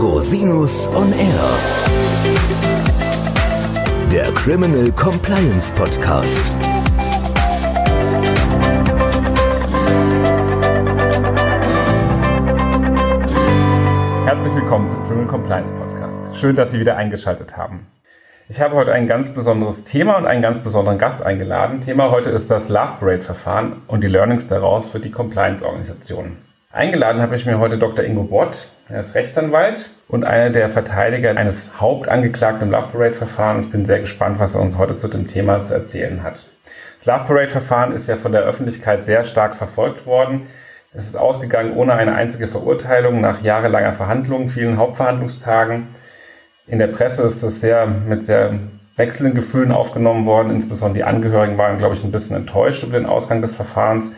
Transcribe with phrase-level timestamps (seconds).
[0.00, 1.58] Rosinus on Air.
[4.10, 6.50] Der Criminal Compliance Podcast.
[14.24, 16.34] Herzlich willkommen zum Criminal Compliance Podcast.
[16.34, 17.86] Schön, dass Sie wieder eingeschaltet haben.
[18.48, 21.82] Ich habe heute ein ganz besonderes Thema und einen ganz besonderen Gast eingeladen.
[21.82, 26.49] Thema heute ist das Love Parade Verfahren und die Learnings daraus für die Compliance-Organisationen.
[26.72, 28.04] Eingeladen habe ich mir heute Dr.
[28.04, 28.68] Ingo Bott.
[28.88, 33.58] Er ist Rechtsanwalt und einer der Verteidiger eines Hauptangeklagten im Love Parade Verfahren.
[33.62, 36.48] Ich bin sehr gespannt, was er uns heute zu dem Thema zu erzählen hat.
[36.98, 40.46] Das Love Parade Verfahren ist ja von der Öffentlichkeit sehr stark verfolgt worden.
[40.92, 45.88] Es ist ausgegangen ohne eine einzige Verurteilung nach jahrelanger Verhandlungen, vielen Hauptverhandlungstagen.
[46.68, 48.60] In der Presse ist das sehr mit sehr
[48.94, 50.52] wechselnden Gefühlen aufgenommen worden.
[50.52, 54.12] Insbesondere die Angehörigen waren, glaube ich, ein bisschen enttäuscht über den Ausgang des Verfahrens.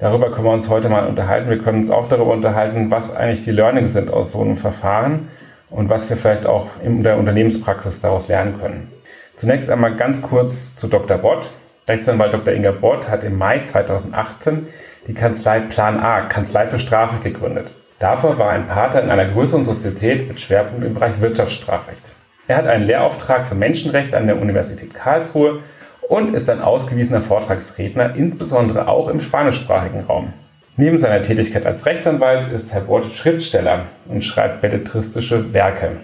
[0.00, 1.50] Darüber können wir uns heute mal unterhalten.
[1.50, 5.28] Wir können uns auch darüber unterhalten, was eigentlich die Learnings sind aus so einem Verfahren
[5.70, 8.92] und was wir vielleicht auch in der Unternehmenspraxis daraus lernen können.
[9.34, 11.18] Zunächst einmal ganz kurz zu Dr.
[11.18, 11.50] Bott.
[11.88, 12.54] Rechtsanwalt Dr.
[12.54, 14.68] Inga Bott hat im Mai 2018
[15.08, 17.72] die Kanzlei Plan A, Kanzlei für Strafrecht, gegründet.
[17.98, 22.02] Davor war ein Pater in einer größeren Sozietät mit Schwerpunkt im Bereich Wirtschaftsstrafrecht.
[22.46, 25.60] Er hat einen Lehrauftrag für Menschenrecht an der Universität Karlsruhe
[26.08, 30.32] und ist ein ausgewiesener Vortragsredner, insbesondere auch im spanischsprachigen Raum.
[30.76, 36.00] Neben seiner Tätigkeit als Rechtsanwalt ist Herr Bort Schriftsteller und schreibt belletristische Werke.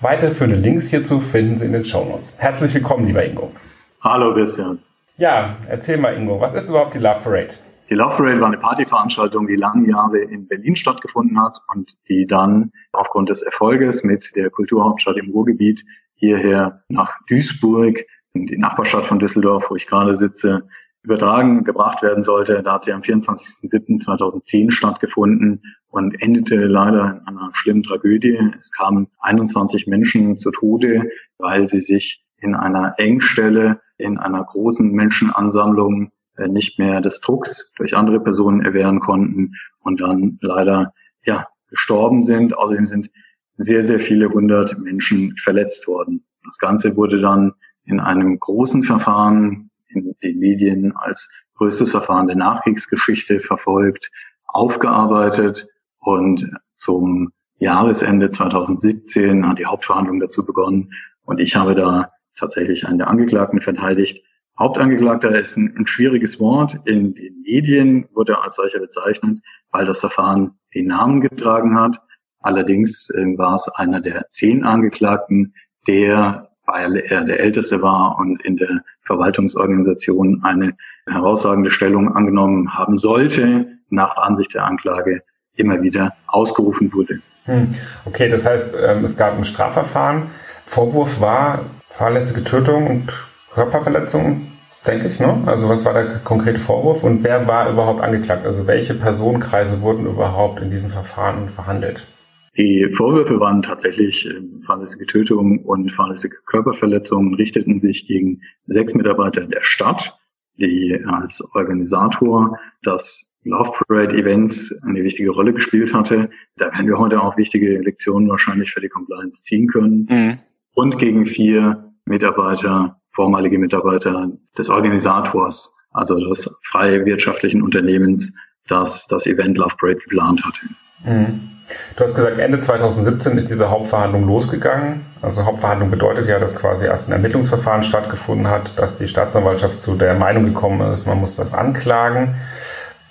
[0.00, 2.36] Weiterführende Links hierzu finden Sie in den Shownotes.
[2.38, 3.52] Herzlich willkommen, lieber Ingo.
[4.00, 4.78] Hallo, Christian.
[5.16, 7.54] Ja, erzähl mal, Ingo, was ist überhaupt die Love Parade?
[7.90, 12.26] Die Love Parade war eine Partyveranstaltung, die lange Jahre in Berlin stattgefunden hat und die
[12.26, 19.06] dann aufgrund des Erfolges mit der Kulturhauptstadt im Ruhrgebiet hierher nach Duisburg, in die Nachbarstadt
[19.06, 20.68] von Düsseldorf, wo ich gerade sitze,
[21.02, 22.62] übertragen gebracht werden sollte.
[22.62, 28.38] Da hat sie am 24.07.2010 stattgefunden und endete leider in einer schlimmen Tragödie.
[28.58, 34.92] Es kamen 21 Menschen zu Tode, weil sie sich in einer Engstelle, in einer großen
[34.92, 40.92] Menschenansammlung äh, nicht mehr des Drucks durch andere Personen erwehren konnten und dann leider
[41.24, 42.56] ja gestorben sind.
[42.56, 43.10] Außerdem sind
[43.56, 46.26] sehr, sehr viele hundert Menschen verletzt worden.
[46.44, 47.52] Das Ganze wurde dann
[47.90, 54.10] in einem großen Verfahren in den Medien als größtes Verfahren der Nachkriegsgeschichte verfolgt,
[54.46, 55.66] aufgearbeitet
[55.98, 60.90] und zum Jahresende 2017 hat die Hauptverhandlung dazu begonnen
[61.22, 64.24] und ich habe da tatsächlich einen der Angeklagten verteidigt
[64.60, 66.78] Hauptangeklagter ist ein, ein, schwieriges Wort.
[66.84, 69.38] In den Medien wurde er als solcher bezeichnet,
[69.70, 71.98] weil das Verfahren den Namen getragen hat.
[72.40, 75.54] Allerdings äh, war es einer der zehn Angeklagten,
[75.88, 80.74] der, weil er der Älteste war und in der Verwaltungsorganisation eine
[81.06, 85.22] herausragende Stellung angenommen haben sollte, nach Ansicht der Anklage
[85.54, 87.20] immer wieder ausgerufen wurde.
[87.44, 87.68] Hm.
[88.04, 90.24] Okay, das heißt, ähm, es gab ein Strafverfahren.
[90.64, 93.12] Vorwurf war fahrlässige Tötung und
[93.52, 94.46] Körperverletzung
[94.86, 95.20] denke ich.
[95.20, 95.42] Ne?
[95.46, 98.46] Also was war der konkrete Vorwurf und wer war überhaupt angeklagt?
[98.46, 102.06] Also welche Personenkreise wurden überhaupt in diesem Verfahren verhandelt?
[102.56, 109.42] Die Vorwürfe waren tatsächlich äh, fahrlässige Tötung und fahrlässige Körperverletzungen, richteten sich gegen sechs Mitarbeiter
[109.42, 110.18] der Stadt,
[110.58, 116.30] die als Organisator das Love Parade Events eine wichtige Rolle gespielt hatte.
[116.56, 120.06] Da werden wir heute auch wichtige Lektionen wahrscheinlich für die Compliance ziehen können.
[120.10, 120.38] Mhm.
[120.74, 128.36] Und gegen vier Mitarbeiter vormalige Mitarbeiter des Organisators, also des freie wirtschaftlichen Unternehmens,
[128.68, 130.66] das das Event Love Parade geplant hatte.
[131.04, 131.59] Mhm.
[131.96, 135.06] Du hast gesagt, Ende 2017 ist diese Hauptverhandlung losgegangen.
[135.22, 139.96] Also Hauptverhandlung bedeutet ja, dass quasi erst ein Ermittlungsverfahren stattgefunden hat, dass die Staatsanwaltschaft zu
[139.96, 142.34] der Meinung gekommen ist, man muss das anklagen.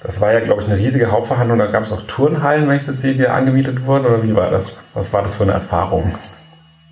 [0.01, 1.59] Das war ja, glaube ich, eine riesige Hauptverhandlung.
[1.59, 4.05] Da gab es auch Turnhallen, wenn ich das sehe, die angemietet wurden.
[4.05, 4.75] Oder wie war das?
[4.93, 6.15] Was war das für eine Erfahrung?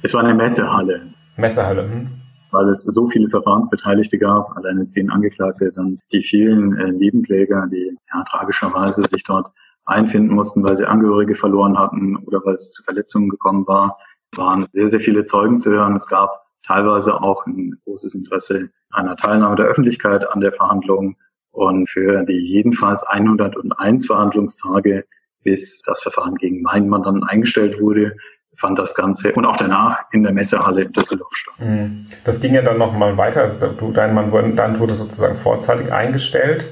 [0.04, 1.02] Es war eine Messehalle.
[1.38, 1.84] Messehalle.
[1.84, 2.10] Hm
[2.52, 7.98] weil es so viele Verfahrensbeteiligte gab, alleine zehn Angeklagte, dann die vielen äh, Nebenkläger, die
[8.14, 9.52] ja, tragischerweise sich dort
[9.88, 13.98] einfinden mussten, weil sie Angehörige verloren hatten oder weil es zu Verletzungen gekommen war.
[14.32, 15.96] Es waren sehr, sehr viele Zeugen zu hören.
[15.96, 21.16] Es gab teilweise auch ein großes Interesse einer Teilnahme der Öffentlichkeit an der Verhandlung.
[21.52, 25.06] Und für die jedenfalls 101 Verhandlungstage,
[25.44, 28.16] bis das Verfahren gegen meinen Mandanten eingestellt wurde,
[28.58, 31.56] fand das Ganze und auch danach in der Messehalle in Düsseldorf statt.
[31.60, 32.06] Mhm.
[32.24, 33.44] Das ging ja dann nochmal weiter.
[33.44, 36.66] Also du, dein Mandant wurde sozusagen vorzeitig eingestellt.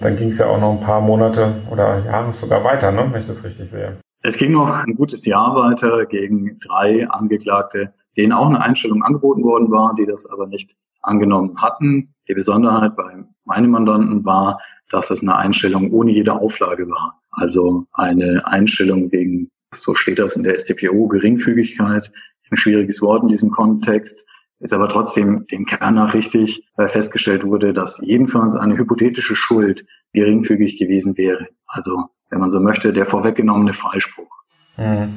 [0.00, 3.06] Dann ging es ja auch noch ein paar Monate oder Jahre sogar weiter, ne?
[3.10, 3.98] wenn ich das richtig sehe.
[4.22, 9.42] Es ging noch ein gutes Jahr weiter gegen drei Angeklagte, denen auch eine Einstellung angeboten
[9.42, 12.14] worden war, die das aber nicht angenommen hatten.
[12.28, 14.60] Die Besonderheit bei meinem Mandanten war,
[14.90, 17.20] dass es eine Einstellung ohne jede Auflage war.
[17.30, 21.08] Also eine Einstellung wegen So steht das in der StPO.
[21.08, 22.10] Geringfügigkeit
[22.42, 24.26] ist ein schwieriges Wort in diesem Kontext
[24.60, 29.84] ist aber trotzdem dem Kern nach richtig, weil festgestellt wurde, dass jedenfalls eine hypothetische Schuld
[30.12, 31.48] geringfügig gewesen wäre.
[31.66, 34.30] Also, wenn man so möchte, der vorweggenommene Freispruch.
[34.76, 35.14] Mhm.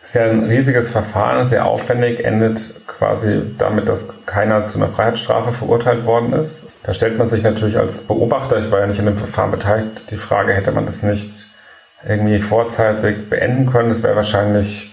[0.00, 4.88] Das ist ja ein riesiges Verfahren, sehr aufwendig, endet quasi damit, dass keiner zu einer
[4.88, 6.68] Freiheitsstrafe verurteilt worden ist.
[6.84, 10.10] Da stellt man sich natürlich als Beobachter, ich war ja nicht in dem Verfahren beteiligt,
[10.10, 11.50] die Frage, hätte man das nicht
[12.08, 13.90] irgendwie vorzeitig beenden können?
[13.90, 14.89] Das wäre wahrscheinlich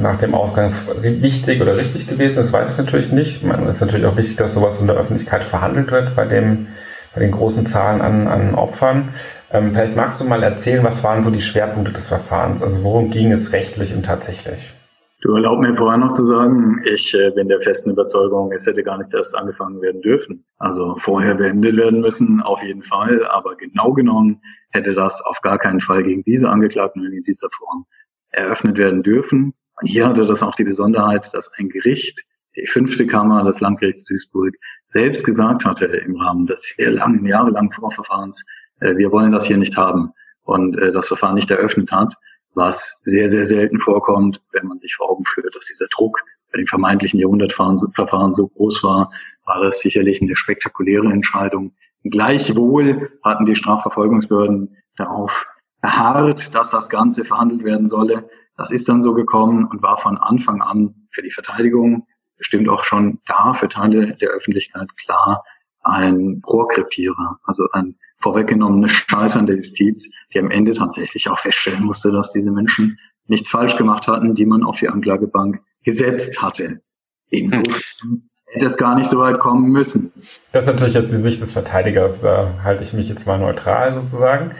[0.00, 2.36] nach dem Ausgang wichtig oder richtig gewesen.
[2.36, 3.44] Das weiß ich natürlich nicht.
[3.44, 6.68] Es ist natürlich auch wichtig, dass sowas in der Öffentlichkeit verhandelt wird bei dem
[7.14, 9.12] bei den großen Zahlen an, an Opfern.
[9.52, 12.62] Ähm, vielleicht magst du mal erzählen, was waren so die Schwerpunkte des Verfahrens?
[12.62, 14.74] Also worum ging es rechtlich und tatsächlich?
[15.20, 18.82] Du erlaub mir vorher noch zu sagen, ich äh, bin der festen Überzeugung, es hätte
[18.82, 20.44] gar nicht erst angefangen werden dürfen.
[20.58, 23.26] Also vorher beendet werden müssen, auf jeden Fall.
[23.28, 27.86] Aber genau genommen hätte das auf gar keinen Fall gegen diese Angeklagten in dieser Form
[28.30, 29.54] eröffnet werden dürfen.
[29.80, 32.24] Und hier hatte das auch die Besonderheit, dass ein Gericht
[32.56, 34.54] die fünfte Kammer des Landgerichts Duisburg
[34.86, 38.44] selbst gesagt hatte im Rahmen des sehr langen, jahrelangen Vorverfahrens,
[38.80, 40.12] äh, wir wollen das hier nicht haben
[40.42, 42.14] und äh, das Verfahren nicht eröffnet hat,
[42.54, 46.20] was sehr, sehr selten vorkommt, wenn man sich vor Augen führt, dass dieser Druck
[46.52, 49.10] bei den vermeintlichen Jahrhundertverfahren so groß war,
[49.44, 51.74] war das sicherlich eine spektakuläre Entscheidung.
[52.04, 55.46] Gleichwohl hatten die Strafverfolgungsbehörden darauf
[55.80, 58.28] beharrt, dass das Ganze verhandelt werden solle.
[58.56, 62.06] Das ist dann so gekommen und war von Anfang an für die Verteidigung
[62.36, 65.44] bestimmt auch schon da für Teile der Öffentlichkeit klar
[65.82, 72.10] ein Rohrkrepierer, also ein vorweggenommenes Scheitern der Justiz, die am Ende tatsächlich auch feststellen musste,
[72.10, 76.80] dass diese Menschen nichts falsch gemacht hatten, die man auf die Anklagebank gesetzt hatte.
[77.28, 80.12] Insofern hätte es gar nicht so weit kommen müssen.
[80.52, 83.94] Das ist natürlich jetzt die Sicht des Verteidigers, da halte ich mich jetzt mal neutral
[83.94, 84.54] sozusagen.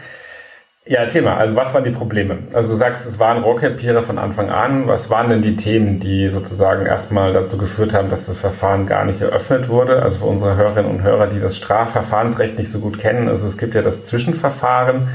[0.87, 2.37] Ja, erzähl mal, also was waren die Probleme?
[2.53, 4.87] Also du sagst, es waren Rohrkrepierer von Anfang an.
[4.87, 9.03] Was waren denn die Themen, die sozusagen erstmal dazu geführt haben, dass das Verfahren gar
[9.03, 10.03] nicht eröffnet wurde?
[10.03, 13.57] Also für unsere Hörerinnen und Hörer, die das Strafverfahrensrecht nicht so gut kennen, also es
[13.57, 15.07] gibt ja das Zwischenverfahren,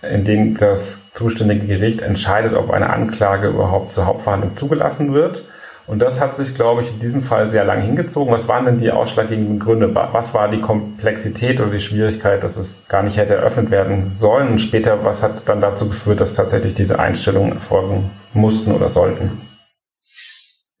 [0.00, 5.44] in dem das zuständige Gericht entscheidet, ob eine Anklage überhaupt zur Hauptverhandlung zugelassen wird.
[5.90, 8.32] Und das hat sich, glaube ich, in diesem Fall sehr lang hingezogen.
[8.32, 9.92] Was waren denn die ausschlaggebenden Gründe?
[9.92, 14.52] Was war die Komplexität oder die Schwierigkeit, dass es gar nicht hätte eröffnet werden sollen?
[14.52, 19.40] Und später, was hat dann dazu geführt, dass tatsächlich diese Einstellungen erfolgen mussten oder sollten?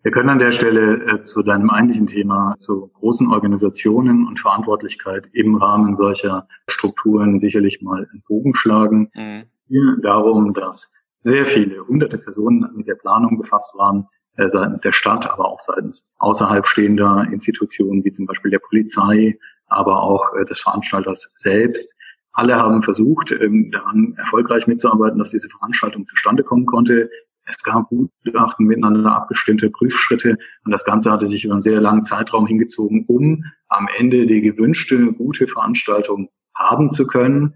[0.04, 5.26] Wir können an der Stelle äh, zu deinem eigentlichen Thema, zu großen Organisationen und Verantwortlichkeit
[5.32, 9.10] im Rahmen solcher Strukturen sicherlich mal einen Bogen schlagen.
[9.14, 9.42] Mhm.
[9.66, 14.06] Hier darum, dass sehr viele hunderte Personen mit der Planung befasst waren,
[14.36, 20.02] seitens der Stadt, aber auch seitens außerhalb stehender Institutionen wie zum Beispiel der Polizei, aber
[20.02, 21.94] auch äh, des Veranstalters selbst.
[22.32, 27.10] Alle haben versucht, ähm, daran erfolgreich mitzuarbeiten, dass diese Veranstaltung zustande kommen konnte.
[27.44, 32.04] Es gab Gutachten miteinander abgestimmte Prüfschritte und das Ganze hatte sich über einen sehr langen
[32.04, 37.54] Zeitraum hingezogen, um am Ende die gewünschte gute Veranstaltung haben zu können.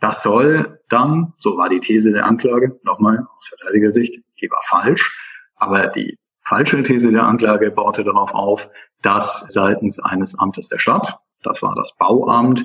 [0.00, 5.33] Das soll dann, so war die These der Anklage, nochmal aus Verteidigersicht, die war falsch,
[5.64, 8.68] aber die falsche These der Anklage baute darauf auf,
[9.02, 12.64] dass seitens eines Amtes der Stadt, das war das Bauamt,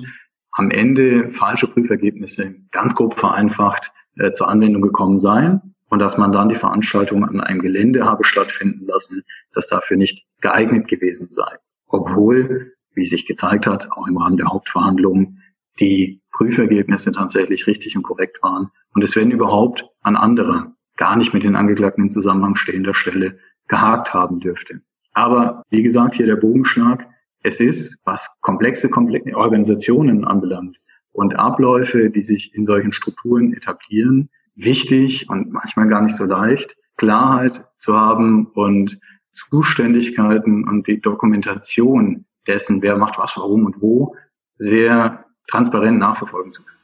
[0.52, 6.32] am Ende falsche Prüfergebnisse ganz grob vereinfacht äh, zur Anwendung gekommen seien und dass man
[6.32, 11.56] dann die Veranstaltung an einem Gelände habe stattfinden lassen, das dafür nicht geeignet gewesen sei.
[11.86, 15.42] Obwohl, wie sich gezeigt hat, auch im Rahmen der Hauptverhandlungen,
[15.78, 21.32] die Prüfergebnisse tatsächlich richtig und korrekt waren und es wenn überhaupt an anderer gar nicht
[21.32, 23.38] mit den Angeklagten in Zusammenhang stehender Stelle
[23.68, 24.82] gehakt haben dürfte.
[25.14, 27.06] Aber wie gesagt, hier der Bogenschlag.
[27.42, 30.76] Es ist, was komplexe, komplexe Organisationen anbelangt
[31.12, 36.76] und Abläufe, die sich in solchen Strukturen etablieren, wichtig und manchmal gar nicht so leicht,
[36.98, 39.00] Klarheit zu haben und
[39.32, 44.16] Zuständigkeiten und die Dokumentation dessen, wer macht was, warum und wo,
[44.58, 46.79] sehr transparent nachverfolgen zu können.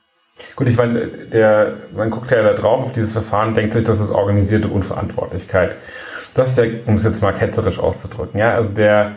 [0.55, 4.01] Gut, ich meine, der, man guckt ja da drauf auf dieses Verfahren, denkt sich, das
[4.01, 5.77] ist organisierte Unverantwortlichkeit.
[6.35, 9.13] Das ist ja, um es jetzt mal ketzerisch auszudrücken, ja, also der,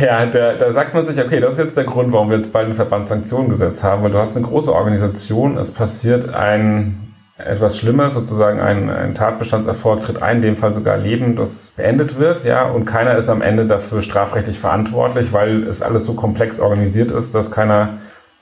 [0.00, 2.52] ja, der, da sagt man sich, okay, das ist jetzt der Grund, warum wir jetzt
[2.52, 8.14] bald ein Verbandssanktionengesetz haben, weil du hast eine große Organisation, es passiert ein etwas Schlimmes,
[8.14, 12.64] sozusagen ein, ein Tatbestandserfolg tritt ein, in dem Fall sogar Leben, das beendet wird, ja,
[12.68, 17.34] und keiner ist am Ende dafür strafrechtlich verantwortlich, weil es alles so komplex organisiert ist,
[17.34, 17.98] dass keiner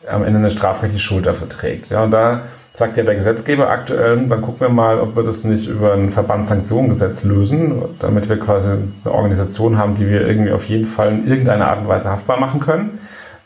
[0.09, 1.91] am Ende eine strafrechtliche Schuld dafür trägt.
[1.91, 2.43] Ja, und da
[2.75, 6.11] sagt ja der Gesetzgeber aktuell, dann gucken wir mal, ob wir das nicht über ein
[6.11, 11.27] Verbandssanktionengesetz lösen, damit wir quasi eine Organisation haben, die wir irgendwie auf jeden Fall in
[11.27, 12.99] irgendeiner Art und Weise haftbar machen können.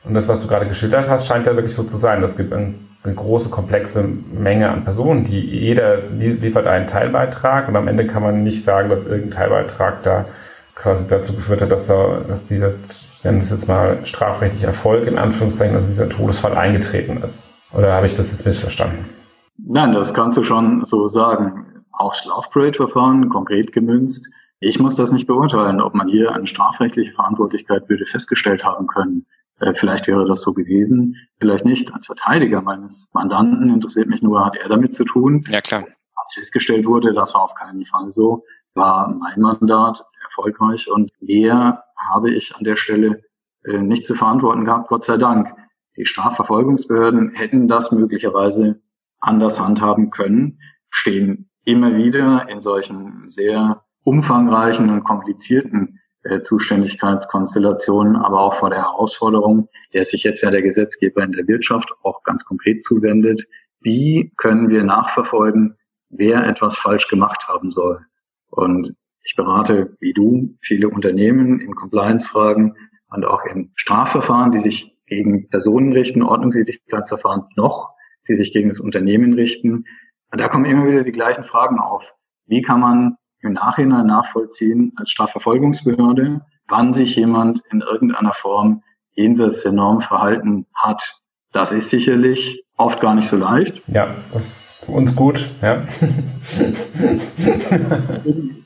[0.04, 2.22] Und das, was du gerade geschildert hast, scheint ja wirklich so zu sein.
[2.22, 7.74] Es gibt ein, eine große, komplexe Menge an Personen, die jeder liefert einen Teilbeitrag und
[7.74, 10.24] am Ende kann man nicht sagen, dass irgendein Teilbeitrag da
[10.76, 12.74] quasi dazu geführt hat, dass da, dass dieser,
[13.22, 17.52] wir es jetzt mal strafrechtlicher Erfolg in Anführungszeichen, dass dieser Todesfall eingetreten ist.
[17.72, 19.06] Oder habe ich das jetzt missverstanden?
[19.58, 21.84] Nein, das kannst du schon so sagen.
[21.92, 24.28] Aufs Love Parade-Verfahren konkret gemünzt.
[24.60, 29.26] Ich muss das nicht beurteilen, ob man hier eine strafrechtliche Verantwortlichkeit würde festgestellt haben können.
[29.60, 31.92] Äh, vielleicht wäre das so gewesen, vielleicht nicht.
[31.92, 35.44] Als Verteidiger meines Mandanten interessiert mich nur, hat er damit zu tun?
[35.48, 35.84] Ja, klar.
[36.14, 38.44] Als festgestellt wurde, das war auf keinen Fall so,
[38.74, 43.22] war mein Mandat erfolgreich und mehr habe ich an der Stelle
[43.64, 45.48] äh, nicht zu verantworten gehabt, Gott sei Dank.
[45.96, 48.80] Die Strafverfolgungsbehörden hätten das möglicherweise
[49.18, 50.60] anders handhaben können,
[50.90, 58.82] stehen immer wieder in solchen sehr umfangreichen und komplizierten äh, Zuständigkeitskonstellationen, aber auch vor der
[58.82, 63.46] Herausforderung, der sich jetzt ja der Gesetzgeber in der Wirtschaft auch ganz konkret zuwendet.
[63.80, 65.76] Wie können wir nachverfolgen,
[66.08, 68.00] wer etwas falsch gemacht haben soll?
[68.50, 68.94] Und
[69.26, 72.74] ich berate, wie du, viele Unternehmen in Compliance-Fragen
[73.08, 77.90] und auch in Strafverfahren, die sich gegen Personen richten, Ordnungswidrigkeitsverfahren noch,
[78.28, 79.84] die sich gegen das Unternehmen richten.
[80.30, 82.04] Und da kommen immer wieder die gleichen Fragen auf.
[82.46, 89.64] Wie kann man im Nachhinein nachvollziehen als Strafverfolgungsbehörde, wann sich jemand in irgendeiner Form jenseits
[89.64, 91.20] der Norm verhalten hat?
[91.56, 93.80] Das ist sicherlich oft gar nicht so leicht.
[93.86, 95.86] Ja, das ist für uns gut, ja.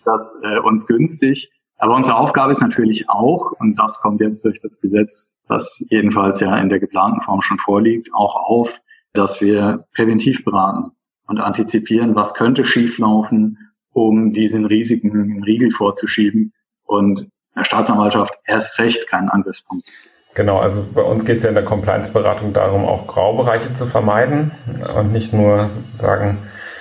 [0.04, 1.52] das äh, uns günstig.
[1.78, 6.40] Aber unsere Aufgabe ist natürlich auch, und das kommt jetzt durch das Gesetz was jedenfalls
[6.40, 8.70] ja in der geplanten Form schon vorliegt, auch auf,
[9.12, 10.92] dass wir präventiv beraten
[11.26, 13.58] und antizipieren, was könnte schieflaufen,
[13.92, 16.52] um diesen Risiken einen Riegel vorzuschieben
[16.84, 19.84] und der Staatsanwaltschaft erst recht keinen Angriffspunkt.
[20.34, 24.52] Genau, also bei uns geht es ja in der Compliance-Beratung darum, auch Graubereiche zu vermeiden
[24.96, 26.38] und nicht nur sozusagen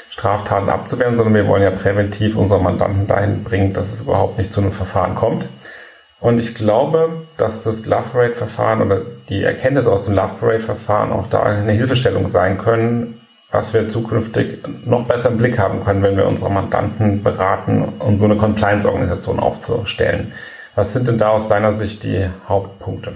[0.10, 4.54] Straftaten abzuwehren, sondern wir wollen ja präventiv unsere Mandanten dahin bringen, dass es überhaupt nicht
[4.54, 5.48] zu einem Verfahren kommt.
[6.20, 10.60] Und ich glaube, dass das Love Parade Verfahren oder die Erkenntnisse aus dem Love Parade
[10.60, 15.84] Verfahren auch da eine Hilfestellung sein können, was wir zukünftig noch besser im Blick haben
[15.84, 20.34] können, wenn wir unsere Mandanten beraten, um so eine Compliance-Organisation aufzustellen.
[20.76, 23.14] Was sind denn da aus deiner Sicht die Hauptpunkte?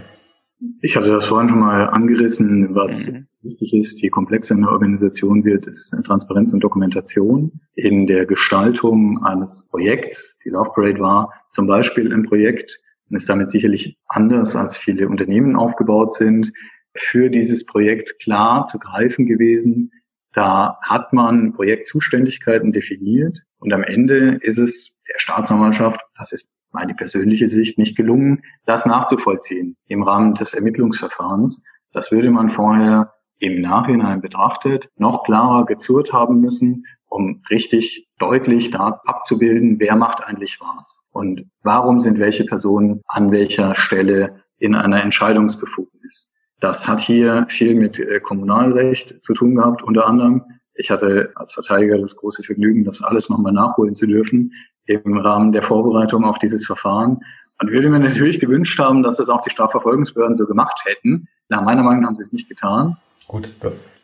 [0.81, 3.27] Ich hatte das vorhin schon mal angerissen, was mhm.
[3.41, 7.59] wichtig ist, je komplexer eine Organisation wird, ist Transparenz und Dokumentation.
[7.75, 12.79] In der Gestaltung eines Projekts, die Love Parade war zum Beispiel ein Projekt,
[13.09, 16.51] und ist damit sicherlich anders, als viele Unternehmen aufgebaut sind,
[16.95, 19.91] für dieses Projekt klar zu greifen gewesen.
[20.33, 26.93] Da hat man Projektzuständigkeiten definiert und am Ende ist es der Staatsanwaltschaft, das ist meine
[26.93, 31.63] persönliche Sicht, nicht gelungen, das nachzuvollziehen im Rahmen des Ermittlungsverfahrens.
[31.91, 38.71] Das würde man vorher im Nachhinein betrachtet noch klarer gezurrt haben müssen um richtig deutlich
[38.71, 44.73] da abzubilden, wer macht eigentlich was und warum sind welche Personen an welcher Stelle in
[44.73, 46.35] einer Entscheidungsbefugnis.
[46.59, 50.43] Das hat hier viel mit äh, Kommunalrecht zu tun gehabt, unter anderem.
[50.73, 54.51] Ich hatte als Verteidiger das große Vergnügen, das alles nochmal nachholen zu dürfen
[54.85, 57.19] im Rahmen der Vorbereitung auf dieses Verfahren.
[57.59, 61.27] Und würde mir natürlich gewünscht haben, dass das auch die Strafverfolgungsbehörden so gemacht hätten.
[61.49, 62.97] Nach meiner Meinung haben sie es nicht getan.
[63.27, 64.03] Gut, das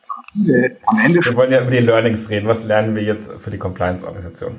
[0.85, 1.19] am Ende.
[1.23, 2.47] Wir wollen ja über die Learnings reden.
[2.47, 4.55] Was lernen wir jetzt für die Compliance-Organisation?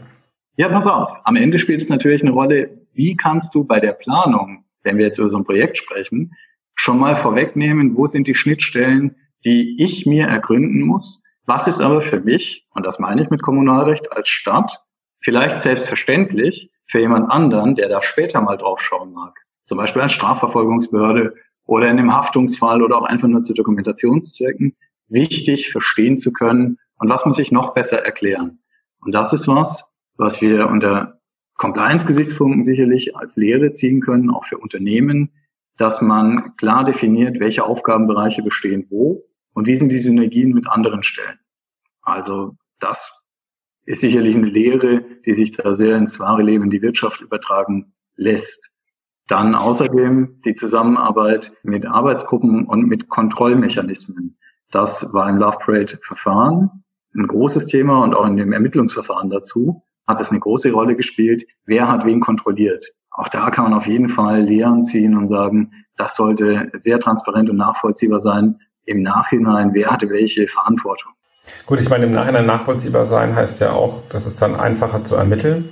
[0.56, 1.10] Ja, pass auf.
[1.24, 5.06] Am Ende spielt es natürlich eine Rolle, wie kannst du bei der Planung, wenn wir
[5.06, 6.32] jetzt über so ein Projekt sprechen,
[6.74, 11.22] schon mal vorwegnehmen, wo sind die Schnittstellen, die ich mir ergründen muss?
[11.46, 14.82] Was ist aber für mich, und das meine ich mit Kommunalrecht als Stadt,
[15.20, 19.38] vielleicht selbstverständlich für jemand anderen, der da später mal drauf schauen mag?
[19.66, 21.34] Zum Beispiel als Strafverfolgungsbehörde
[21.64, 24.76] oder in einem Haftungsfall oder auch einfach nur zu Dokumentationszwecken
[25.08, 28.60] wichtig verstehen zu können und was muss ich noch besser erklären.
[29.00, 31.20] Und das ist was, was wir unter
[31.56, 35.30] Compliance-Gesichtspunkten sicherlich als Lehre ziehen können, auch für Unternehmen,
[35.76, 39.24] dass man klar definiert, welche Aufgabenbereiche bestehen wo
[39.54, 41.38] und wie sind die Synergien mit anderen Stellen.
[42.02, 43.19] Also das
[43.90, 47.92] ist sicherlich eine Lehre, die sich da sehr ins wahre Leben in die Wirtschaft übertragen
[48.14, 48.70] lässt.
[49.26, 54.38] Dann außerdem die Zusammenarbeit mit Arbeitsgruppen und mit Kontrollmechanismen.
[54.70, 56.84] Das war im Love Parade Verfahren
[57.16, 61.44] ein großes Thema und auch in dem Ermittlungsverfahren dazu hat es eine große Rolle gespielt,
[61.64, 62.86] wer hat wen kontrolliert.
[63.10, 67.50] Auch da kann man auf jeden Fall Lehren ziehen und sagen, das sollte sehr transparent
[67.50, 68.58] und nachvollziehbar sein.
[68.84, 71.12] Im Nachhinein, wer hatte welche Verantwortung.
[71.66, 75.16] Gut, ich meine, im Nachhinein nachvollziehbar sein heißt ja auch, dass es dann einfacher zu
[75.16, 75.70] ermitteln.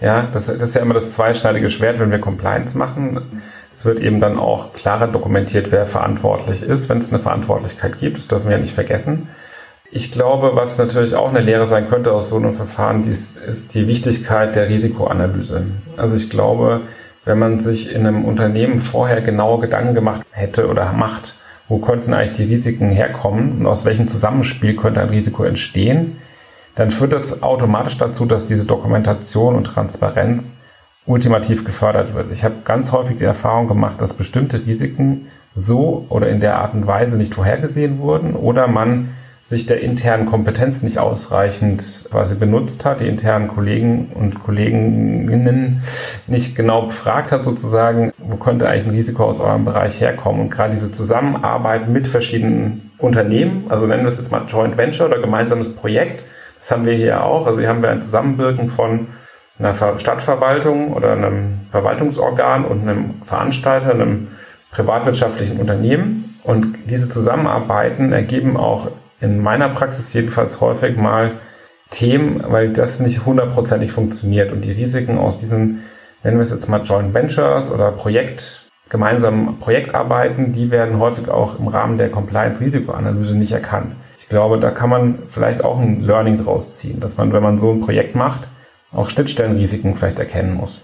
[0.00, 3.42] Ja, das, das ist ja immer das zweischneidige Schwert, wenn wir Compliance machen.
[3.70, 8.16] Es wird eben dann auch klarer dokumentiert, wer verantwortlich ist, wenn es eine Verantwortlichkeit gibt.
[8.16, 9.28] Das dürfen wir ja nicht vergessen.
[9.90, 13.74] Ich glaube, was natürlich auch eine Lehre sein könnte aus so einem Verfahren, ist, ist
[13.74, 15.64] die Wichtigkeit der Risikoanalyse.
[15.96, 16.82] Also ich glaube,
[17.24, 21.36] wenn man sich in einem Unternehmen vorher genaue Gedanken gemacht hätte oder macht,
[21.68, 26.18] wo könnten eigentlich die Risiken herkommen und aus welchem Zusammenspiel könnte ein Risiko entstehen,
[26.74, 30.58] dann führt das automatisch dazu, dass diese Dokumentation und Transparenz
[31.06, 32.30] ultimativ gefördert wird.
[32.30, 36.74] Ich habe ganz häufig die Erfahrung gemacht, dass bestimmte Risiken so oder in der Art
[36.74, 39.10] und Weise nicht vorhergesehen wurden oder man
[39.48, 45.82] sich der internen Kompetenz nicht ausreichend quasi benutzt hat, die internen Kollegen und Kolleginnen
[46.26, 50.42] nicht genau befragt hat sozusagen, wo könnte eigentlich ein Risiko aus eurem Bereich herkommen.
[50.42, 55.06] Und gerade diese Zusammenarbeit mit verschiedenen Unternehmen, also nennen wir es jetzt mal Joint Venture
[55.06, 56.24] oder gemeinsames Projekt,
[56.58, 57.46] das haben wir hier auch.
[57.46, 59.06] Also hier haben wir ein Zusammenwirken von
[59.58, 64.28] einer Stadtverwaltung oder einem Verwaltungsorgan und einem Veranstalter, einem
[64.72, 66.36] privatwirtschaftlichen Unternehmen.
[66.44, 68.88] Und diese Zusammenarbeiten ergeben auch
[69.20, 71.40] in meiner Praxis jedenfalls häufig mal
[71.90, 75.84] Themen, weil das nicht hundertprozentig funktioniert und die Risiken aus diesen,
[76.22, 81.58] nennen wir es jetzt mal Joint Ventures oder Projekt, gemeinsamen Projektarbeiten, die werden häufig auch
[81.58, 83.94] im Rahmen der Compliance-Risikoanalyse nicht erkannt
[84.28, 87.58] ich glaube, da kann man vielleicht auch ein Learning draus ziehen, dass man, wenn man
[87.58, 88.46] so ein Projekt macht,
[88.92, 90.82] auch Schnittstellenrisiken vielleicht erkennen muss.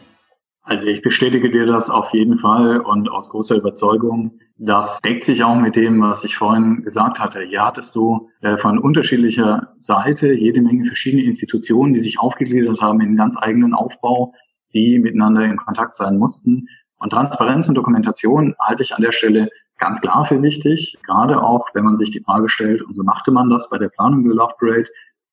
[0.66, 4.38] Also ich bestätige dir das auf jeden Fall und aus großer Überzeugung.
[4.56, 7.42] Das deckt sich auch mit dem, was ich vorhin gesagt hatte.
[7.42, 13.02] Hier hattest du äh, von unterschiedlicher Seite jede Menge verschiedene Institutionen, die sich aufgegliedert haben
[13.02, 14.32] in einen ganz eigenen Aufbau,
[14.72, 16.66] die miteinander in Kontakt sein mussten.
[16.96, 21.66] Und Transparenz und Dokumentation halte ich an der Stelle ganz klar für wichtig, gerade auch,
[21.74, 24.34] wenn man sich die Frage stellt, und so machte man das bei der Planung der
[24.34, 24.88] Love Parade,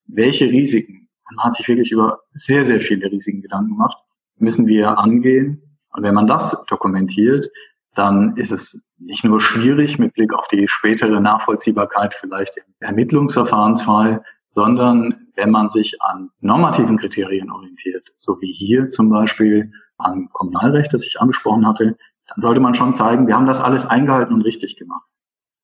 [0.08, 3.98] welche Risiken, man hat sich wirklich über sehr, sehr viele Risiken Gedanken gemacht,
[4.42, 5.78] müssen wir angehen.
[5.94, 7.50] Und wenn man das dokumentiert,
[7.96, 14.24] dann ist es nicht nur schwierig mit Blick auf die spätere Nachvollziehbarkeit vielleicht im Ermittlungsverfahrensfall,
[14.50, 20.94] sondern wenn man sich an normativen Kriterien orientiert, so wie hier zum Beispiel an Kommunalrecht,
[20.94, 24.42] das ich angesprochen hatte, dann sollte man schon zeigen, wir haben das alles eingehalten und
[24.42, 25.06] richtig gemacht.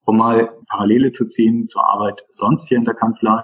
[0.06, 3.44] Um mal Parallele zu ziehen zur Arbeit sonst hier in der Kanzlei.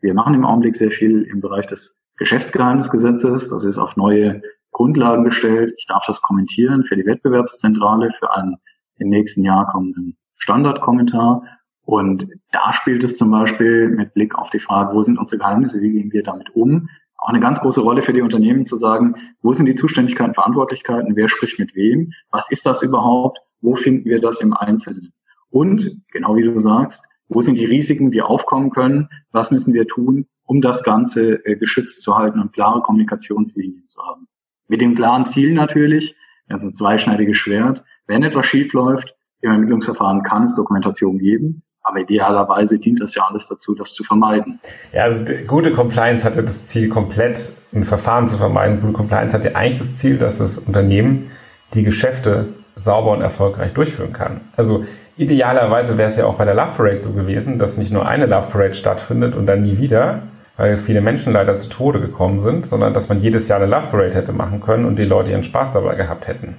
[0.00, 3.50] Wir machen im Augenblick sehr viel im Bereich des Geschäftsgeheimnisgesetzes.
[3.50, 4.40] Das ist auf neue
[4.76, 5.72] Grundlagen gestellt.
[5.78, 8.56] Ich darf das kommentieren für die Wettbewerbszentrale, für einen
[8.98, 11.44] im nächsten Jahr kommenden Standardkommentar.
[11.80, 15.80] Und da spielt es zum Beispiel mit Blick auf die Frage, wo sind unsere Geheimnisse,
[15.80, 19.14] wie gehen wir damit um, auch eine ganz große Rolle für die Unternehmen zu sagen,
[19.40, 24.04] wo sind die Zuständigkeiten, Verantwortlichkeiten, wer spricht mit wem, was ist das überhaupt, wo finden
[24.04, 25.14] wir das im Einzelnen.
[25.48, 29.86] Und, genau wie du sagst, wo sind die Risiken, die aufkommen können, was müssen wir
[29.86, 34.28] tun, um das Ganze äh, geschützt zu halten und klare Kommunikationslinien zu haben.
[34.68, 36.16] Mit dem klaren Ziel natürlich,
[36.48, 41.62] das ist ein zweischneidiges Schwert, wenn etwas schief läuft, im Ermittlungsverfahren kann es Dokumentation geben,
[41.82, 44.58] aber idealerweise dient das ja alles dazu, das zu vermeiden.
[44.92, 48.80] Ja, also gute Compliance hatte das Ziel, komplett ein Verfahren zu vermeiden.
[48.80, 51.30] Gute Compliance hatte eigentlich das Ziel, dass das Unternehmen
[51.74, 54.40] die Geschäfte sauber und erfolgreich durchführen kann.
[54.56, 54.84] Also
[55.16, 58.26] idealerweise wäre es ja auch bei der Love Parade so gewesen, dass nicht nur eine
[58.26, 60.22] Love Parade stattfindet und dann nie wieder,
[60.56, 63.88] weil viele Menschen leider zu Tode gekommen sind, sondern dass man jedes Jahr eine Love
[63.90, 66.56] Parade hätte machen können und die Leute ihren Spaß dabei gehabt hätten.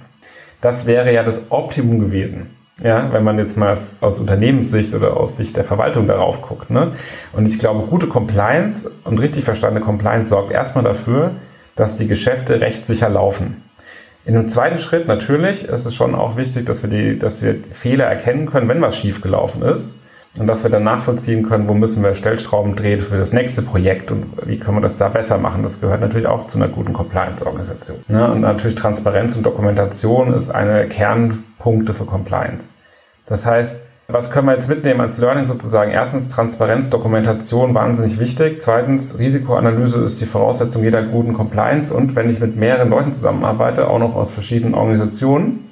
[0.60, 2.54] Das wäre ja das Optimum gewesen.
[2.82, 6.70] Ja, wenn man jetzt mal aus Unternehmenssicht oder aus Sicht der Verwaltung darauf guckt.
[6.70, 6.92] Ne?
[7.32, 11.32] Und ich glaube, gute Compliance und richtig verstandene Compliance sorgt erstmal dafür,
[11.74, 13.64] dass die Geschäfte rechtssicher laufen.
[14.24, 17.56] In einem zweiten Schritt natürlich ist es schon auch wichtig, dass wir die, dass wir
[17.64, 19.97] Fehler erkennen können, wenn was schiefgelaufen ist
[20.36, 24.10] und dass wir dann nachvollziehen können, wo müssen wir Stellschrauben drehen für das nächste Projekt
[24.10, 25.62] und wie können wir das da besser machen.
[25.62, 27.98] Das gehört natürlich auch zu einer guten Compliance-Organisation.
[28.08, 32.68] Ja, und natürlich Transparenz und Dokumentation ist eine Kernpunkte für Compliance.
[33.26, 35.90] Das heißt, was können wir jetzt mitnehmen als Learning sozusagen?
[35.90, 38.62] Erstens Transparenz, Dokumentation wahnsinnig wichtig.
[38.62, 43.88] Zweitens Risikoanalyse ist die Voraussetzung jeder guten Compliance und wenn ich mit mehreren Leuten zusammenarbeite,
[43.88, 45.67] auch noch aus verschiedenen Organisationen,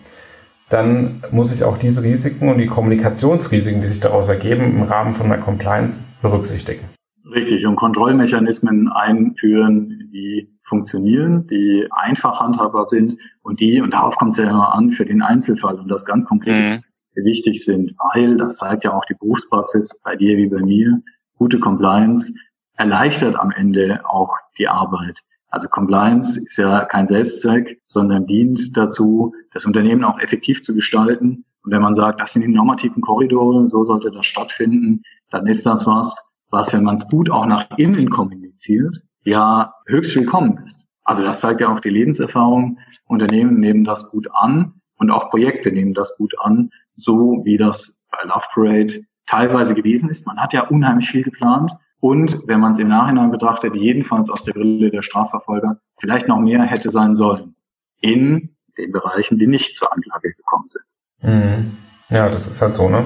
[0.69, 5.13] dann muss ich auch diese Risiken und die Kommunikationsrisiken, die sich daraus ergeben, im Rahmen
[5.13, 6.89] von einer Compliance berücksichtigen.
[7.33, 14.33] Richtig, und Kontrollmechanismen einführen, die funktionieren, die einfach handhabbar sind und die, und darauf kommt
[14.33, 16.83] es ja immer an, für den Einzelfall und das ganz konkret
[17.15, 17.25] mhm.
[17.25, 21.03] wichtig sind, weil, das zeigt ja auch die Berufspraxis bei dir wie bei mir,
[21.37, 22.35] gute Compliance
[22.77, 25.21] erleichtert am Ende auch die Arbeit.
[25.57, 31.47] Also Compliance ist ja kein Selbstzweck, sondern dient dazu, das Unternehmen auch effektiv zu gestalten.
[31.65, 35.65] Und wenn man sagt, das sind die normativen Korridore, so sollte das stattfinden, dann ist
[35.65, 40.87] das was, was, wenn man es gut auch nach innen kommuniziert, ja höchst willkommen ist.
[41.05, 42.77] Also das zeigt ja auch die Lebenserfahrung.
[43.07, 47.99] Unternehmen nehmen das gut an und auch Projekte nehmen das gut an, so wie das
[48.11, 50.27] bei Love Parade teilweise gewesen ist.
[50.27, 54.43] Man hat ja unheimlich viel geplant und wenn man es im Nachhinein betrachtet, jedenfalls aus
[54.43, 57.55] der Brille der Strafverfolger, vielleicht noch mehr hätte sein sollen
[58.01, 60.85] in den Bereichen, die nicht zur Anklage gekommen sind.
[61.23, 61.77] Mhm.
[62.11, 63.05] Ja, das ist halt so, ne?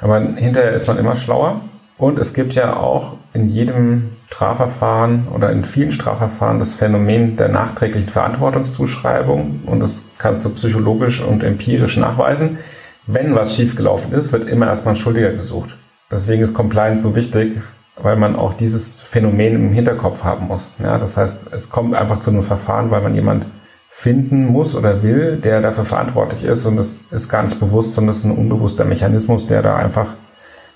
[0.00, 1.60] Aber hinterher ist man immer schlauer.
[1.96, 7.48] Und es gibt ja auch in jedem Strafverfahren oder in vielen Strafverfahren das Phänomen der
[7.48, 9.62] nachträglichen Verantwortungszuschreibung.
[9.66, 12.58] Und das kannst du psychologisch und empirisch nachweisen.
[13.06, 15.76] Wenn was schiefgelaufen ist, wird immer erstmal ein Schuldiger gesucht.
[16.10, 17.58] Deswegen ist Compliance so wichtig,
[17.96, 20.72] weil man auch dieses Phänomen im Hinterkopf haben muss.
[20.82, 23.46] Ja, das heißt, es kommt einfach zu einem Verfahren, weil man jemand
[23.88, 28.08] finden muss oder will, der dafür verantwortlich ist und das ist gar nicht bewusst, sondern
[28.08, 30.14] das ist ein unbewusster Mechanismus, der da einfach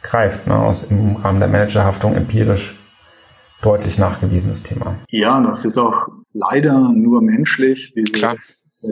[0.03, 2.79] greift, ne, aus im Rahmen der Managerhaftung empirisch
[3.61, 4.95] deutlich nachgewiesenes Thema.
[5.09, 8.37] Ja, das ist auch leider nur menschlich, diese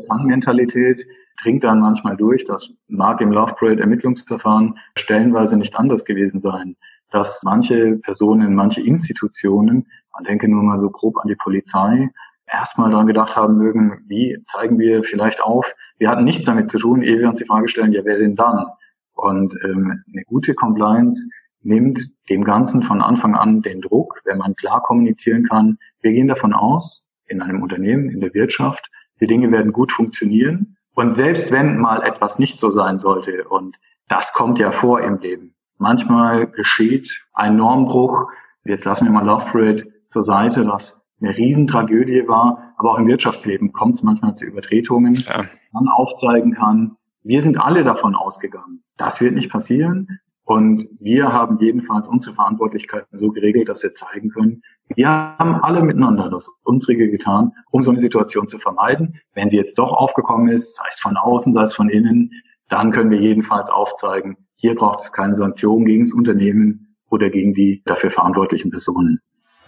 [0.09, 1.07] Fangmentalität
[1.41, 2.45] dringt dann manchmal durch.
[2.47, 6.75] Das mag im Love Parade Ermittlungsverfahren stellenweise nicht anders gewesen sein
[7.11, 12.11] dass manche Personen, manche Institutionen, man denke nur mal so grob an die Polizei,
[12.47, 16.79] erstmal daran gedacht haben mögen, wie zeigen wir vielleicht auf, wir hatten nichts damit zu
[16.79, 18.67] tun, ehe wir uns die Frage stellen, ja, wer denn dann?
[19.15, 21.29] Und ähm, eine gute Compliance
[21.63, 26.29] nimmt dem Ganzen von Anfang an den Druck, wenn man klar kommunizieren kann, wir gehen
[26.29, 28.89] davon aus, in einem Unternehmen, in der Wirtschaft,
[29.21, 30.77] die Dinge werden gut funktionieren.
[30.95, 33.77] Und selbst wenn mal etwas nicht so sein sollte, und
[34.09, 38.31] das kommt ja vor im Leben, Manchmal geschieht ein Normbruch.
[38.65, 42.75] Jetzt lassen wir mal Love Parade zur Seite, was eine Riesentragödie war.
[42.77, 45.45] Aber auch im Wirtschaftsleben kommt es manchmal zu Übertretungen, ja.
[45.73, 46.97] man aufzeigen kann.
[47.23, 48.83] Wir sind alle davon ausgegangen.
[48.97, 50.21] Das wird nicht passieren.
[50.45, 54.63] Und wir haben jedenfalls unsere Verantwortlichkeiten so geregelt, dass wir zeigen können,
[54.95, 59.21] wir haben alle miteinander das Unsrige getan, um so eine Situation zu vermeiden.
[59.35, 62.31] Wenn sie jetzt doch aufgekommen ist, sei es von außen, sei es von innen,
[62.69, 67.55] dann können wir jedenfalls aufzeigen, hier braucht es keine Sanktionen gegen das Unternehmen oder gegen
[67.55, 69.21] die dafür verantwortlichen Personen.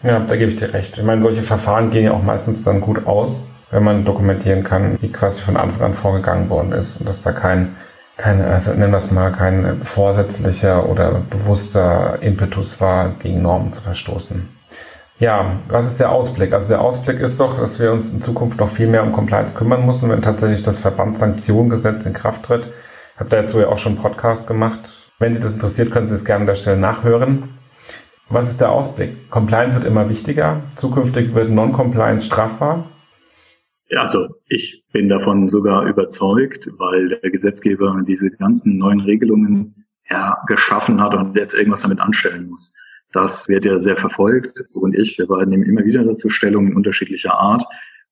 [0.03, 0.97] Ja, da gebe ich dir recht.
[0.97, 4.97] Ich meine, solche Verfahren gehen ja auch meistens dann gut aus, wenn man dokumentieren kann,
[5.01, 7.77] wie quasi von Anfang an vorgegangen worden ist und dass da kein,
[8.17, 13.83] kein also nennen wir es mal, kein vorsätzlicher oder bewusster Impetus war, gegen Normen zu
[13.83, 14.49] verstoßen.
[15.19, 16.53] Ja, was ist der Ausblick?
[16.53, 19.57] Also der Ausblick ist doch, dass wir uns in Zukunft noch viel mehr um Compliance
[19.57, 22.69] kümmern müssen, wenn tatsächlich das Verbandssanktionengesetz in Kraft tritt
[23.19, 24.81] habe dazu ja auch schon einen Podcast gemacht.
[25.19, 27.59] Wenn Sie das interessiert, können Sie es gerne an der Stelle nachhören.
[28.29, 29.31] Was ist der Ausblick?
[29.31, 30.63] Compliance wird immer wichtiger.
[30.77, 32.91] Zukünftig wird Non-Compliance strafbar.
[33.97, 41.01] Also ich bin davon sogar überzeugt, weil der Gesetzgeber diese ganzen neuen Regelungen ja, geschaffen
[41.01, 42.77] hat und jetzt irgendwas damit anstellen muss.
[43.13, 46.77] Das wird ja sehr verfolgt und ich, wir beiden nehmen immer wieder dazu Stellung in
[46.77, 47.65] unterschiedlicher Art.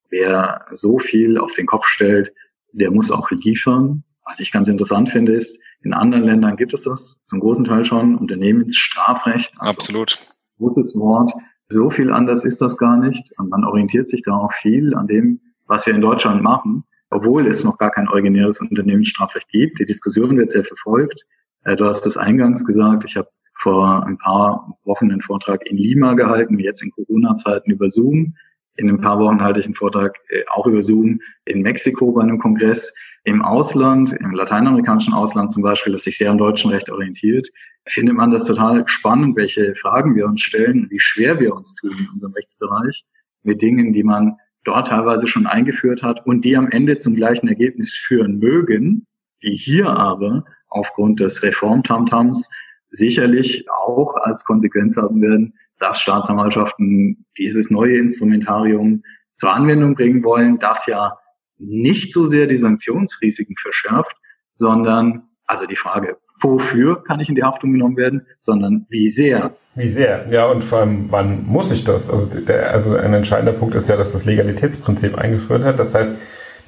[0.09, 2.33] Wer so viel auf den Kopf stellt,
[2.73, 4.05] der muss auch liefern.
[4.27, 7.85] Was ich ganz interessant finde, ist, in anderen Ländern gibt es das zum großen Teil
[7.85, 9.55] schon, Unternehmensstrafrecht.
[9.59, 10.19] Also Absolut.
[10.59, 11.33] Großes Wort.
[11.69, 13.33] So viel anders ist das gar nicht.
[13.39, 17.47] Und man orientiert sich da auch viel an dem, was wir in Deutschland machen, obwohl
[17.47, 19.79] es noch gar kein originäres Unternehmensstrafrecht gibt.
[19.79, 21.25] Die Diskussion wird sehr verfolgt.
[21.63, 25.77] Äh, du hast es eingangs gesagt, ich habe vor ein paar Wochen einen Vortrag in
[25.77, 28.35] Lima gehalten, jetzt in Corona-Zeiten über Zoom.
[28.77, 32.23] In ein paar Wochen halte ich einen Vortrag äh, auch über Zoom in Mexiko bei
[32.23, 32.95] einem Kongress.
[33.25, 37.49] Im Ausland, im lateinamerikanischen Ausland zum Beispiel, das sich sehr am deutschen Recht orientiert,
[37.89, 41.93] findet man das total spannend, welche Fragen wir uns stellen, wie schwer wir uns tun
[41.99, 43.05] in unserem Rechtsbereich
[43.43, 47.49] mit Dingen, die man dort teilweise schon eingeführt hat und die am Ende zum gleichen
[47.49, 49.07] Ergebnis führen mögen,
[49.43, 52.51] die hier aber aufgrund des Reformtamtams
[52.91, 55.55] sicherlich auch als Konsequenz haben werden,
[55.95, 59.03] Staatsanwaltschaften dieses neue Instrumentarium
[59.37, 61.19] zur Anwendung bringen wollen, das ja
[61.59, 64.17] nicht so sehr die Sanktionsrisiken verschärft,
[64.57, 69.57] sondern also die Frage, wofür kann ich in die Haftung genommen werden, sondern wie sehr.
[69.75, 72.11] Wie sehr, ja, und vor allem, wann muss ich das?
[72.11, 75.79] Also, der, also ein entscheidender Punkt ist ja, dass das Legalitätsprinzip eingeführt hat.
[75.79, 76.15] Das heißt,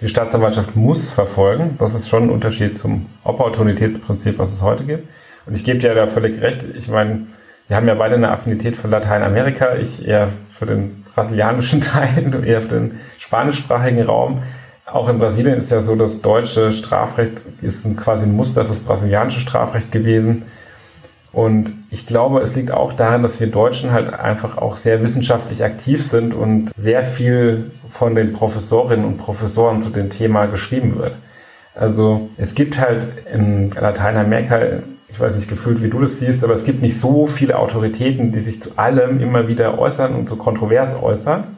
[0.01, 1.77] die Staatsanwaltschaft muss verfolgen.
[1.79, 5.09] Das ist schon ein Unterschied zum Opportunitätsprinzip, was es heute gibt.
[5.47, 6.65] Und ich gebe dir da völlig recht.
[6.77, 7.27] Ich meine,
[7.69, 9.77] wir haben ja beide eine Affinität für Lateinamerika.
[9.77, 14.43] Ich eher für den brasilianischen Teil, du eher für den spanischsprachigen Raum.
[14.87, 19.41] Auch in Brasilien ist ja so, das deutsche Strafrecht ist quasi ein Muster fürs brasilianische
[19.41, 20.45] Strafrecht gewesen.
[21.31, 25.63] Und ich glaube, es liegt auch daran, dass wir Deutschen halt einfach auch sehr wissenschaftlich
[25.63, 31.19] aktiv sind und sehr viel von den Professorinnen und Professoren zu dem Thema geschrieben wird.
[31.75, 34.59] Also es gibt halt in Lateinamerika,
[35.11, 38.31] ich weiß nicht gefühlt, wie du das siehst, aber es gibt nicht so viele Autoritäten,
[38.33, 41.57] die sich zu allem immer wieder äußern und so kontrovers äußern.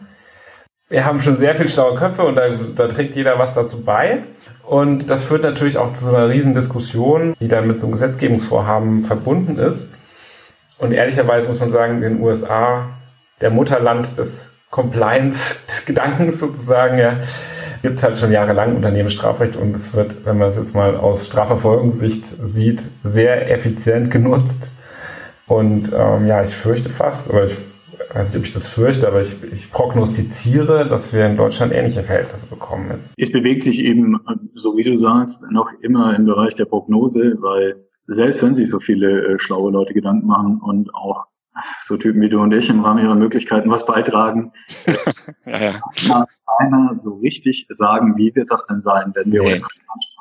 [0.89, 4.25] wir haben schon sehr viel schlaue Köpfe und da, da trägt jeder was dazu bei.
[4.65, 7.93] Und das führt natürlich auch zu so einer riesen Diskussion, die dann mit so einem
[7.93, 9.95] Gesetzgebungsvorhaben verbunden ist.
[10.79, 12.89] Und ehrlicherweise muss man sagen, in den USA,
[13.41, 17.19] der Mutterland des Compliance, des Gedankens sozusagen, ja,
[17.83, 21.27] gibt es halt schon jahrelang Unternehmensstrafrecht und es wird, wenn man es jetzt mal aus
[21.27, 24.77] Strafverfolgungssicht sieht, sehr effizient genutzt.
[25.47, 27.57] Und ähm, ja, ich fürchte fast, oder ich
[28.15, 32.03] weiß nicht, ob ich das fürchte, aber ich, ich prognostiziere, dass wir in Deutschland ähnliche
[32.03, 33.15] Verhältnisse bekommen jetzt.
[33.17, 34.21] Es bewegt sich eben,
[34.55, 38.81] so wie du sagst, noch immer im Bereich der Prognose, weil selbst wenn sich so
[38.81, 41.27] viele äh, schlaue Leute Gedanken machen und auch
[41.83, 44.53] so Typen wie du und ich im Rahmen ihrer Möglichkeiten was beitragen,
[45.47, 45.81] ja, ja.
[46.07, 46.27] kann
[46.59, 49.53] keiner so richtig sagen, wie wird das denn sein, wenn wir nee.
[49.53, 49.65] uns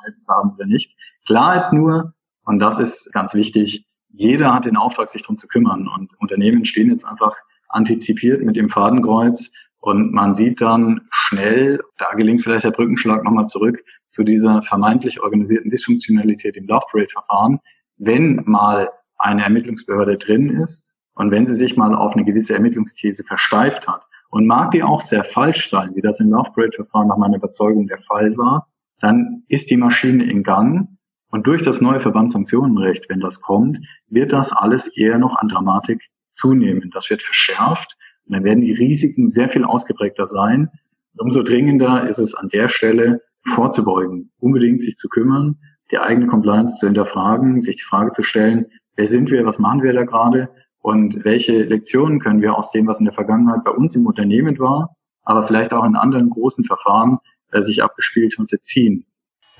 [0.00, 0.96] Verhältnis haben oder nicht.
[1.26, 5.46] Klar ist nur, und das ist ganz wichtig, jeder hat den Auftrag, sich darum zu
[5.46, 7.36] kümmern und Unternehmen stehen jetzt einfach
[7.68, 13.46] antizipiert mit dem Fadenkreuz und man sieht dann schnell, da gelingt vielleicht der Brückenschlag nochmal
[13.46, 17.60] zurück zu dieser vermeintlich organisierten Dysfunktionalität im Love Parade Verfahren.
[17.96, 23.24] Wenn mal eine Ermittlungsbehörde drin ist und wenn sie sich mal auf eine gewisse Ermittlungsthese
[23.24, 27.08] versteift hat und mag die auch sehr falsch sein, wie das im Love Parade Verfahren
[27.08, 28.68] nach meiner Überzeugung der Fall war,
[29.00, 30.88] dann ist die Maschine in Gang
[31.30, 36.08] und durch das neue Verbandssanktionenrecht, wenn das kommt, wird das alles eher noch an Dramatik
[36.32, 36.90] zunehmen.
[36.90, 40.70] Das wird verschärft und dann werden die Risiken sehr viel ausgeprägter sein.
[41.18, 45.58] Umso dringender ist es an der Stelle vorzubeugen, unbedingt sich zu kümmern,
[45.90, 48.64] die eigene Compliance zu hinterfragen, sich die Frage zu stellen,
[48.96, 50.48] wer sind wir, was machen wir da gerade
[50.80, 54.58] und welche Lektionen können wir aus dem, was in der Vergangenheit bei uns im Unternehmen
[54.58, 57.18] war, aber vielleicht auch in anderen großen Verfahren
[57.52, 59.06] äh, sich abgespielt hatte, ziehen.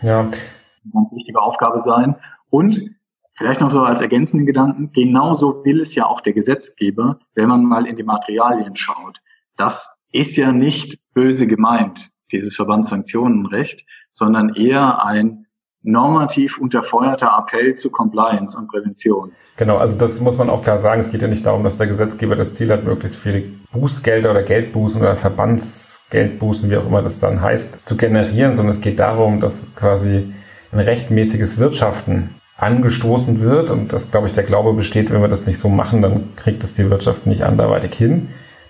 [0.00, 0.20] Ja.
[0.20, 0.30] Eine
[0.92, 2.16] ganz wichtige Aufgabe sein.
[2.48, 2.96] Und
[3.40, 7.64] Vielleicht noch so als ergänzenden Gedanken, genauso will es ja auch der Gesetzgeber, wenn man
[7.64, 9.22] mal in die Materialien schaut.
[9.56, 15.46] Das ist ja nicht böse gemeint, dieses Verbandssanktionenrecht, sondern eher ein
[15.82, 19.32] normativ unterfeuerter Appell zu Compliance und Prävention.
[19.56, 21.00] Genau, also das muss man auch klar sagen.
[21.00, 24.42] Es geht ja nicht darum, dass der Gesetzgeber das Ziel hat, möglichst viele Bußgelder oder
[24.42, 29.40] Geldbußen oder Verbandsgeldbußen, wie auch immer das dann heißt, zu generieren, sondern es geht darum,
[29.40, 30.32] dass quasi
[30.72, 33.70] ein rechtmäßiges Wirtschaften angestoßen wird.
[33.70, 36.62] Und das, glaube ich, der Glaube besteht, wenn wir das nicht so machen, dann kriegt
[36.62, 38.28] es die Wirtschaft nicht anderweitig hin.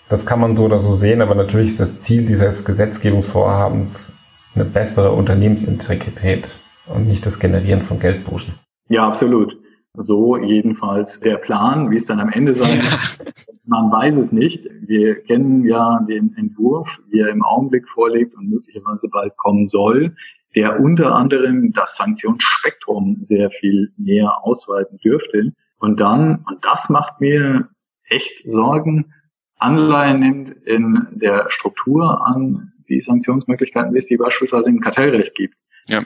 [0.08, 4.12] Das kann man so oder so sehen, aber natürlich ist das Ziel dieses Gesetzgebungsvorhabens
[4.56, 6.56] eine bessere Unternehmensintegrität
[6.94, 8.54] und nicht das Generieren von Geldbußen.
[8.88, 9.56] Ja, absolut.
[9.94, 13.34] So jedenfalls der Plan, wie es dann am Ende sein wird.
[13.66, 14.68] Man weiß es nicht.
[14.82, 20.14] Wir kennen ja den Entwurf, wie er im Augenblick vorliegt und möglicherweise bald kommen soll
[20.54, 25.52] der unter anderem das Sanktionsspektrum sehr viel mehr ausweiten dürfte.
[25.78, 27.68] Und dann, und das macht mir
[28.08, 29.12] echt Sorgen,
[29.56, 35.54] Anleihen nimmt in der Struktur an die Sanktionsmöglichkeiten, wie es die beispielsweise im Kartellrecht gibt.
[35.90, 36.04] Ja.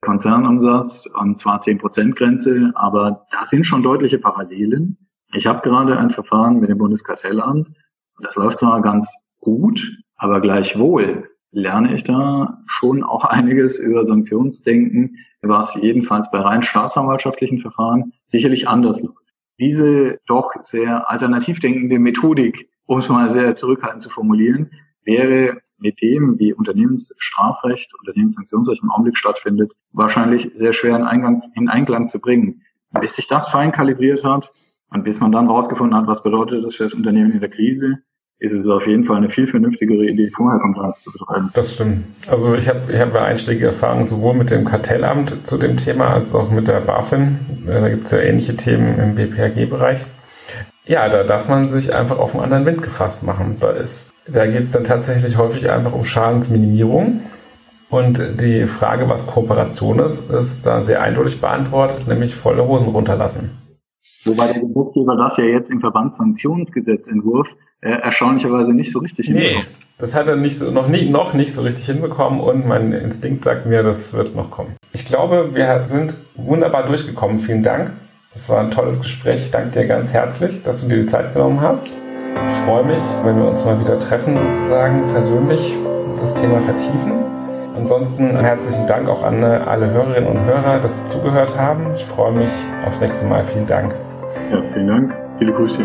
[0.00, 4.98] Konzernumsatz und zwar 10% Grenze, aber da sind schon deutliche Parallelen.
[5.32, 7.70] Ich habe gerade ein Verfahren mit dem Bundeskartellamt.
[8.22, 15.16] Das läuft zwar ganz gut, aber gleichwohl lerne ich da schon auch einiges über Sanktionsdenken,
[15.42, 19.16] was jedenfalls bei rein staatsanwaltschaftlichen Verfahren sicherlich anders läuft.
[19.58, 24.70] Diese doch sehr alternativ denkende Methodik, um es mal sehr zurückhaltend zu formulieren,
[25.02, 31.68] wäre mit dem, wie Unternehmensstrafrecht, Unternehmenssanktionsrecht im Augenblick stattfindet, wahrscheinlich sehr schwer in, Eingang, in
[31.68, 32.62] Einklang zu bringen.
[33.00, 34.52] Bis sich das fein kalibriert hat
[34.90, 37.98] und bis man dann rausgefunden hat, was bedeutet das für das Unternehmen in der Krise,
[38.38, 41.50] ist es auf jeden Fall eine viel vernünftigere Idee, vorher Compliance zu betreiben.
[41.54, 42.04] Das stimmt.
[42.28, 46.34] Also ich habe ich hab einschlägige Erfahrungen sowohl mit dem Kartellamt zu dem Thema als
[46.34, 47.38] auch mit der BaFin.
[47.66, 50.04] Da gibt es ja ähnliche Themen im BPHG-Bereich.
[50.84, 53.56] Ja, da darf man sich einfach auf einen anderen Wind gefasst machen.
[53.58, 57.20] Da, ist, da geht es dann tatsächlich häufig einfach um Schadensminimierung.
[57.88, 63.50] Und die Frage, was Kooperation ist, ist da sehr eindeutig beantwortet, nämlich volle Hosen runterlassen.
[64.24, 67.48] Wobei der Gesetzgeber das ja jetzt im Verbandssanktionsgesetzentwurf
[67.80, 69.66] äh, erstaunlicherweise nicht so richtig hinbekommen.
[69.68, 72.92] Nee, das hat er nicht so, noch, nie, noch nicht so richtig hinbekommen und mein
[72.92, 74.74] Instinkt sagt mir, das wird noch kommen.
[74.92, 77.38] Ich glaube, wir sind wunderbar durchgekommen.
[77.38, 77.92] Vielen Dank.
[78.32, 79.42] Das war ein tolles Gespräch.
[79.44, 81.88] Ich danke dir ganz herzlich, dass du dir die Zeit genommen hast.
[82.50, 85.74] Ich freue mich, wenn wir uns mal wieder treffen, sozusagen persönlich
[86.20, 87.12] das Thema vertiefen.
[87.76, 91.94] Ansonsten herzlichen Dank auch an alle Hörerinnen und Hörer, dass Sie zugehört haben.
[91.94, 92.50] Ich freue mich
[92.86, 93.44] aufs nächste Mal.
[93.44, 93.94] Vielen Dank.
[94.50, 95.14] Ja, vielen Dank.
[95.38, 95.84] Viele Grüße.